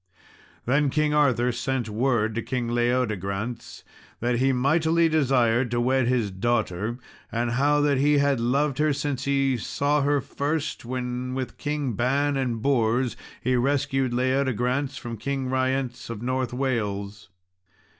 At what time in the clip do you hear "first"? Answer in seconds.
10.19-10.85